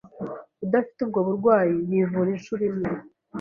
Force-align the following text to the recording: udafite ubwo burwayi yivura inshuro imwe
udafite 0.65 0.99
ubwo 1.05 1.19
burwayi 1.27 1.75
yivura 1.89 2.29
inshuro 2.35 2.61
imwe 2.69 2.89